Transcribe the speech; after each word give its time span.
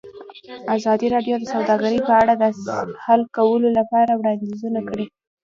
ازادي 0.75 1.07
راډیو 1.15 1.35
د 1.39 1.43
سوداګري 1.53 1.99
په 2.07 2.13
اړه 2.21 2.33
د 2.41 2.43
حل 3.05 3.21
کولو 3.37 3.67
لپاره 3.77 4.11
وړاندیزونه 4.19 4.79
کړي. 4.89 5.05